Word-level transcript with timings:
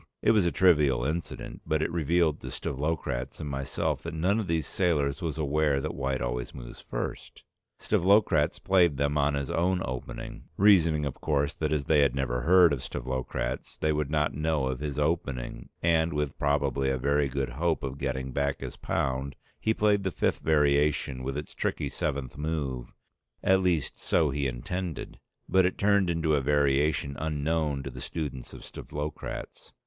It 0.23 0.31
was 0.31 0.47
a 0.47 0.51
trivial 0.51 1.05
incident, 1.05 1.61
but 1.63 1.83
it 1.83 1.91
revealed 1.91 2.39
to 2.39 2.47
Stavlokratz 2.49 3.39
and 3.39 3.47
myself 3.47 4.01
that 4.01 4.15
none 4.15 4.39
of 4.39 4.47
these 4.47 4.65
sailors 4.65 5.21
was 5.21 5.37
aware 5.37 5.79
that 5.79 5.93
white 5.93 6.23
always 6.23 6.55
moves 6.55 6.81
first. 6.81 7.43
Stavlokratz 7.79 8.57
played 8.57 8.97
them 8.97 9.15
on 9.15 9.35
his 9.35 9.51
own 9.51 9.79
opening, 9.85 10.45
reasoning 10.57 11.05
of 11.05 11.21
course 11.21 11.53
that 11.53 11.71
as 11.71 11.83
they 11.83 11.99
had 11.99 12.15
never 12.15 12.41
heard 12.41 12.73
of 12.73 12.79
Stavlokratz 12.81 13.77
they 13.77 13.93
would 13.93 14.09
not 14.09 14.33
know 14.33 14.65
of 14.65 14.79
his 14.79 14.97
opening; 14.97 15.69
and 15.83 16.13
with 16.13 16.35
probably 16.39 16.89
a 16.89 16.97
very 16.97 17.27
good 17.27 17.49
hope 17.49 17.83
of 17.83 17.99
getting 17.99 18.31
back 18.31 18.61
his 18.61 18.77
pound 18.77 19.35
he 19.59 19.71
played 19.71 20.01
the 20.01 20.09
fifth 20.09 20.39
variation 20.39 21.21
with 21.21 21.37
its 21.37 21.53
tricky 21.53 21.89
seventh 21.89 22.39
move, 22.39 22.91
at 23.43 23.61
least 23.61 23.99
so 23.99 24.31
he 24.31 24.47
intended, 24.47 25.19
but 25.47 25.63
it 25.63 25.77
turned 25.77 26.23
to 26.23 26.33
a 26.33 26.41
variation 26.41 27.15
unknown 27.19 27.83
to 27.83 27.91
the 27.91 28.01
students 28.01 28.51
of 28.51 28.61
Stavlokratz. 28.63 29.73